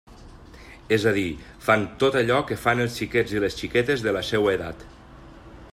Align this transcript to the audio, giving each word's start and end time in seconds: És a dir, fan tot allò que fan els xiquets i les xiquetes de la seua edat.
És 0.95 1.03
a 1.11 1.13
dir, 1.17 1.25
fan 1.67 1.83
tot 2.03 2.17
allò 2.21 2.39
que 2.51 2.57
fan 2.63 2.81
els 2.87 2.97
xiquets 3.01 3.35
i 3.37 3.45
les 3.45 3.61
xiquetes 3.61 4.05
de 4.07 4.15
la 4.19 4.25
seua 4.31 4.57
edat. 4.57 4.87